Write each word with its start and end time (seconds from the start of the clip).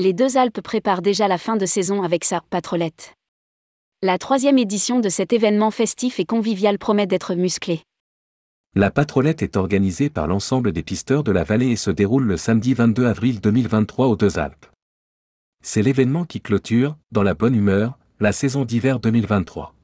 Les 0.00 0.14
deux 0.14 0.38
Alpes 0.38 0.62
préparent 0.62 1.02
déjà 1.02 1.28
la 1.28 1.36
fin 1.36 1.58
de 1.58 1.66
saison 1.66 2.02
avec 2.02 2.24
sa 2.24 2.40
patrolette. 2.48 3.12
La 4.02 4.16
troisième 4.16 4.56
édition 4.56 4.98
de 4.98 5.10
cet 5.10 5.34
événement 5.34 5.70
festif 5.70 6.18
et 6.18 6.24
convivial 6.24 6.78
promet 6.78 7.06
d'être 7.06 7.34
musclée. 7.34 7.82
La 8.74 8.90
patrolette 8.90 9.42
est 9.42 9.58
organisée 9.58 10.08
par 10.08 10.26
l'ensemble 10.26 10.72
des 10.72 10.82
pisteurs 10.82 11.22
de 11.22 11.32
la 11.32 11.44
vallée 11.44 11.68
et 11.68 11.76
se 11.76 11.90
déroule 11.90 12.24
le 12.24 12.38
samedi 12.38 12.72
22 12.72 13.04
avril 13.04 13.42
2023 13.42 14.06
aux 14.06 14.16
Deux 14.16 14.38
Alpes. 14.38 14.64
C'est 15.62 15.82
l'événement 15.82 16.24
qui 16.24 16.40
clôture, 16.40 16.96
dans 17.12 17.22
la 17.22 17.34
bonne 17.34 17.54
humeur, 17.54 17.98
la 18.20 18.32
saison 18.32 18.64
d'hiver 18.64 19.00
2023. 19.00 19.74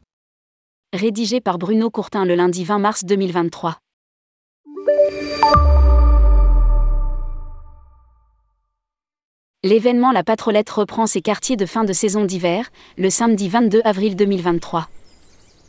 Rédigé 0.95 1.42
par 1.42 1.59
Bruno 1.59 1.91
Courtin 1.91 2.24
le 2.24 2.37
lundi 2.37 2.64
20 2.64 2.78
mars 2.78 3.05
2023. 3.05 3.77
L'événement 9.66 10.12
La 10.12 10.23
Patrolette 10.23 10.70
reprend 10.70 11.09
ses 11.09 11.20
quartiers 11.20 11.56
de 11.56 11.66
fin 11.66 11.83
de 11.83 11.92
saison 11.92 12.24
d'hiver, 12.24 12.70
le 12.98 13.10
samedi 13.10 13.48
22 13.48 13.80
avril 13.84 14.15
2023. 14.15 14.88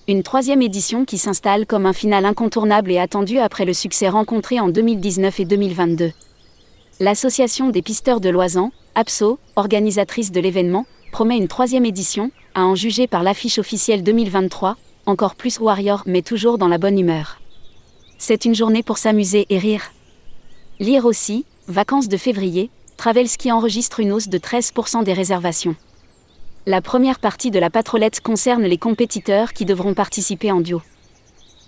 Une 0.07 0.21
troisième 0.21 0.61
édition 0.61 1.03
qui 1.03 1.17
s'installe 1.17 1.65
comme 1.65 1.87
un 1.87 1.93
final 1.93 2.25
incontournable 2.25 2.91
et 2.91 2.99
attendu 2.99 3.39
après 3.39 3.65
le 3.65 3.73
succès 3.73 4.07
rencontré 4.07 4.59
en 4.59 4.69
2019 4.69 5.39
et 5.39 5.45
2022. 5.45 6.11
L'association 6.99 7.69
des 7.69 7.81
pisteurs 7.81 8.21
de 8.21 8.29
Loisan, 8.29 8.71
APSO, 8.93 9.39
organisatrice 9.55 10.31
de 10.31 10.41
l'événement, 10.41 10.85
promet 11.11 11.37
une 11.37 11.47
troisième 11.47 11.85
édition, 11.85 12.29
à 12.53 12.65
en 12.65 12.75
juger 12.75 13.07
par 13.07 13.23
l'affiche 13.23 13.57
officielle 13.57 14.03
2023, 14.03 14.77
encore 15.07 15.33
plus 15.33 15.59
warrior 15.59 16.03
mais 16.05 16.21
toujours 16.21 16.59
dans 16.59 16.67
la 16.67 16.77
bonne 16.77 16.99
humeur. 16.99 17.41
C'est 18.19 18.45
une 18.45 18.53
journée 18.53 18.83
pour 18.83 18.99
s'amuser 18.99 19.47
et 19.49 19.57
rire. 19.57 19.91
Lire 20.79 21.05
aussi, 21.05 21.45
vacances 21.67 22.09
de 22.09 22.17
février, 22.17 22.69
Travelski 22.97 23.51
enregistre 23.51 23.99
une 23.99 24.11
hausse 24.11 24.27
de 24.27 24.39
13% 24.39 25.03
des 25.03 25.13
réservations. 25.13 25.75
La 26.65 26.81
première 26.81 27.19
partie 27.19 27.51
de 27.51 27.59
la 27.59 27.69
patrolette 27.69 28.21
concerne 28.21 28.63
les 28.63 28.79
compétiteurs 28.79 29.53
qui 29.53 29.65
devront 29.65 29.93
participer 29.93 30.51
en 30.51 30.61
duo. 30.61 30.81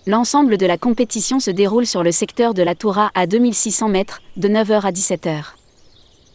L'ensemble 0.08 0.58
de 0.58 0.66
la 0.66 0.78
compétition 0.78 1.40
se 1.40 1.52
déroule 1.52 1.86
sur 1.86 2.02
le 2.02 2.12
secteur 2.12 2.56
de 2.56 2.64
la 2.64 2.74
Toura 2.74 3.12
à 3.14 3.28
2600 3.28 3.90
mètres, 3.90 4.22
de 4.38 4.50
9h 4.50 4.82
à 4.82 4.92
17h. 4.92 5.44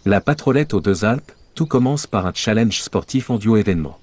La 0.04 0.20
patrolette 0.20 0.74
aux 0.74 0.80
Deux 0.80 1.04
Alpes, 1.04 1.32
tout 1.56 1.66
commence 1.66 2.06
par 2.06 2.26
un 2.26 2.32
challenge 2.32 2.80
sportif 2.80 3.30
en 3.30 3.36
duo 3.36 3.56
événement. 3.56 3.98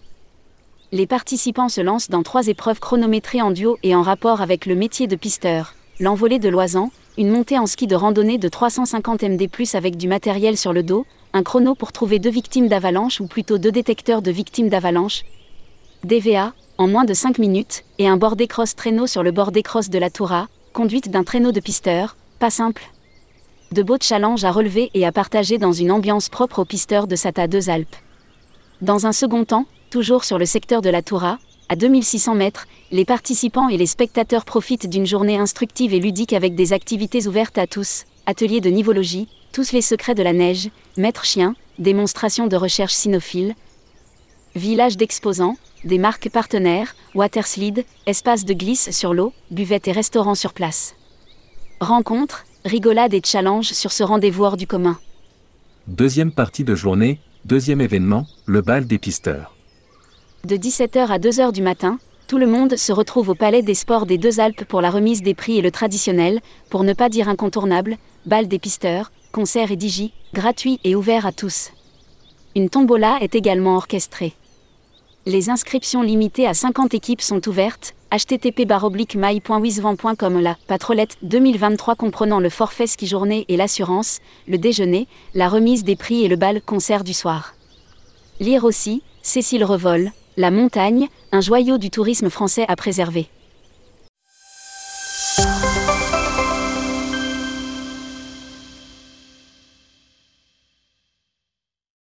Les 0.92 1.08
participants 1.08 1.70
se 1.70 1.80
lancent 1.80 2.10
dans 2.10 2.22
trois 2.22 2.48
épreuves 2.48 2.82
chronométrées 2.82 3.42
en 3.42 3.52
duo 3.52 3.78
et 3.82 3.96
en 3.96 4.02
rapport 4.02 4.42
avec 4.42 4.66
le 4.66 4.76
métier 4.76 5.08
de 5.08 5.16
pisteur, 5.16 5.74
l'envolée 6.02 6.40
de 6.40 6.50
Loisan, 6.50 6.92
une 7.18 7.30
montée 7.30 7.60
en 7.60 7.66
ski 7.66 7.88
de 7.88 7.96
randonnée 7.96 8.38
de 8.38 8.48
350 8.48 9.24
MD+, 9.24 9.50
avec 9.74 9.98
du 9.98 10.08
matériel 10.08 10.58
sur 10.58 10.74
le 10.74 10.84
dos, 10.84 11.06
un 11.34 11.44
chrono 11.44 11.76
pour 11.76 11.92
trouver 11.92 12.20
deux 12.20 12.30
victimes 12.30 12.68
d'avalanche 12.68 13.20
ou 13.20 13.28
plutôt 13.28 13.58
deux 13.58 13.72
détecteurs 13.72 14.22
de 14.22 14.32
victimes 14.32 14.70
d'avalanche, 14.70 15.24
DVA, 16.04 16.54
en 16.78 16.88
moins 16.88 17.04
de 17.04 17.14
5 17.14 17.38
minutes, 17.38 17.84
et 18.00 18.08
un 18.08 18.18
bord 18.18 18.36
cross 18.50 18.76
traîneau 18.76 19.08
sur 19.08 19.24
le 19.24 19.32
bord 19.32 19.52
cross 19.64 19.90
de 19.90 20.00
la 20.00 20.10
Toura, 20.10 20.48
conduite 20.74 21.10
d'un 21.10 21.24
traîneau 21.24 21.52
de 21.52 21.60
pisteur, 21.60 22.16
pas 22.40 22.50
simple. 22.50 22.84
De 23.72 23.84
beaux 23.84 23.98
challenges 24.02 24.44
à 24.46 24.52
relever 24.52 24.90
et 24.94 25.06
à 25.06 25.12
partager 25.12 25.58
dans 25.58 25.74
une 25.74 25.92
ambiance 25.92 26.30
propre 26.30 26.60
aux 26.60 26.66
pisteurs 26.66 27.08
de 27.08 27.16
Sata 27.16 27.48
2 27.48 27.70
Alpes. 27.70 27.96
Dans 28.82 29.06
un 29.06 29.12
second 29.12 29.46
temps, 29.46 29.66
toujours 29.90 30.24
sur 30.24 30.40
le 30.40 30.46
secteur 30.46 30.82
de 30.82 30.90
la 30.90 31.02
Toura, 31.02 31.38
à 31.72 31.78
2600 31.78 32.36
mètres, 32.36 32.68
les 32.92 33.06
participants 33.06 33.70
et 33.70 33.78
les 33.78 33.86
spectateurs 33.86 34.44
profitent 34.44 34.90
d'une 34.90 35.06
journée 35.06 35.38
instructive 35.38 35.94
et 35.94 36.02
ludique 36.02 36.34
avec 36.34 36.54
des 36.54 36.74
activités 36.74 37.28
ouvertes 37.28 37.58
à 37.58 37.66
tous, 37.66 38.04
ateliers 38.26 38.60
de 38.60 38.70
nivologie, 38.70 39.30
tous 39.54 39.72
les 39.72 39.80
secrets 39.82 40.14
de 40.14 40.22
la 40.22 40.34
neige, 40.34 40.70
maître 40.98 41.24
chien, 41.24 41.56
démonstration 41.80 42.48
de 42.48 42.58
recherche 42.58 42.92
cynophile, 42.92 43.56
village 44.54 44.98
d'exposants, 44.98 45.56
des 45.86 45.98
marques 45.98 46.30
partenaires, 46.30 46.94
waterslide, 47.16 47.86
espace 48.06 48.44
de 48.44 48.54
glisse 48.54 48.92
sur 48.92 49.14
l'eau, 49.14 49.32
buvette 49.50 49.88
et 49.88 49.94
restaurant 49.94 50.36
sur 50.36 50.52
place. 50.52 50.96
Rencontres, 51.80 52.44
rigolades 52.66 53.14
et 53.14 53.22
challenges 53.24 53.72
sur 53.72 53.94
ce 53.94 54.04
rendez-vous 54.04 54.44
hors 54.44 54.58
du 54.58 54.68
commun. 54.68 55.00
Deuxième 55.88 56.34
partie 56.34 56.66
de 56.66 56.76
journée, 56.76 57.22
deuxième 57.46 57.80
événement, 57.80 58.26
le 58.46 58.62
bal 58.62 58.88
des 58.88 58.98
pisteurs. 58.98 59.56
De 60.44 60.56
17h 60.56 61.08
à 61.08 61.20
2h 61.20 61.52
du 61.52 61.62
matin, 61.62 62.00
tout 62.28 62.40
le 62.40 62.48
monde 62.48 62.76
se 62.76 62.92
retrouve 62.92 63.30
au 63.30 63.36
Palais 63.36 63.62
des 63.62 63.76
Sports 63.76 64.08
des 64.08 64.18
Deux 64.18 64.40
Alpes 64.40 64.66
pour 64.66 64.82
la 64.82 64.90
remise 64.90 65.22
des 65.22 65.36
prix 65.36 65.60
et 65.60 65.62
le 65.62 65.70
traditionnel, 65.70 66.42
pour 66.72 66.84
ne 66.84 66.94
pas 66.94 67.10
dire 67.10 67.30
incontournable, 67.30 67.98
bal 68.26 68.48
des 68.48 68.58
pisteurs, 68.58 69.12
concert 69.32 69.72
et 69.72 69.76
digi, 69.76 70.14
gratuit 70.34 70.80
et 70.84 70.96
ouvert 70.96 71.28
à 71.28 71.32
tous. 71.32 71.70
Une 72.56 72.72
tombola 72.72 73.20
est 73.22 73.36
également 73.36 73.76
orchestrée. 73.76 74.34
Les 75.28 75.52
inscriptions 75.52 76.02
limitées 76.02 76.48
à 76.48 76.56
50 76.56 76.96
équipes 76.96 77.22
sont 77.22 77.48
ouvertes. 77.48 77.94
http 78.12 78.66
my.wisvan.com 79.16 80.40
La 80.42 80.58
patrolette 80.66 81.18
2023 81.22 81.94
comprenant 81.94 82.40
le 82.40 82.50
forfait 82.50 82.88
ski 82.88 83.06
journée 83.06 83.46
et 83.48 83.58
l'assurance, 83.58 84.22
le 84.48 84.58
déjeuner, 84.58 85.08
la 85.36 85.50
remise 85.50 85.84
des 85.84 85.96
prix 85.96 86.26
et 86.26 86.28
le 86.28 86.36
bal 86.36 86.64
concert 86.64 87.04
du 87.04 87.14
soir. 87.14 87.54
Lire 88.40 88.64
aussi, 88.64 89.04
Cécile 89.22 89.64
Revol, 89.64 90.12
la 90.38 90.52
montagne, 90.52 91.08
un 91.32 91.42
joyau 91.42 91.78
du 91.78 91.90
tourisme 91.90 92.30
français 92.30 92.66
à 92.68 92.76
préserver. 92.76 93.28